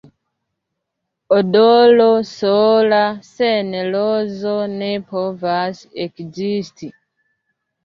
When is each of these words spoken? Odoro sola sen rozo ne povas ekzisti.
Odoro 1.35 2.07
sola 2.29 3.03
sen 3.29 3.71
rozo 3.97 4.57
ne 4.81 4.91
povas 5.13 5.85
ekzisti. 6.09 6.93